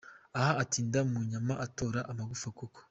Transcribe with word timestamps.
aha 0.37 0.51
utinda 0.63 0.99
mu 1.11 1.19
nyama 1.31 1.53
ugatora 1.55 1.99
amagufa 2.11 2.47
koko,. 2.57 2.79